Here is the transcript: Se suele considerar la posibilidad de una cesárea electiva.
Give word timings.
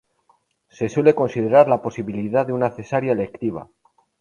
Se 0.69 0.89
suele 0.89 1.13
considerar 1.13 1.67
la 1.67 1.83
posibilidad 1.83 2.47
de 2.47 2.53
una 2.53 2.71
cesárea 2.71 3.11
electiva. 3.13 3.67